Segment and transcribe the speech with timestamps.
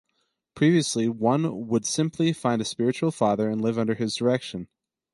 [0.55, 4.67] Previously, one would simply find a spiritual father and live under his direction.